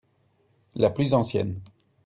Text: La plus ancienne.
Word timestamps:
La 0.73 0.89
plus 0.89 1.13
ancienne. 1.13 1.61